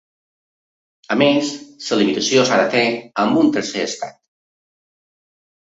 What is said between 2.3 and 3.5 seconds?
s'ha de fer amb